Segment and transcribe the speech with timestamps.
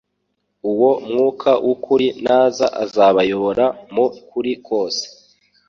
[0.71, 5.03] Uwo mwuka w'ukuri naza azabayobora mu kuri kose,